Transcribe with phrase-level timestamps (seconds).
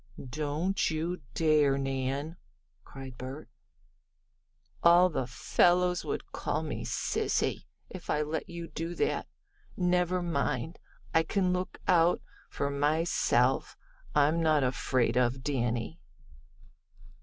[0.27, 2.35] "Don't you dare, Nan!"
[2.83, 3.47] cried Bert.
[4.81, 9.27] "All the fellows would call me 'sissy,' if I let you do that.
[9.77, 10.79] Never mind,
[11.13, 12.19] I can look out
[12.49, 13.77] for my self.
[14.15, 15.99] I'm not afraid of Danny."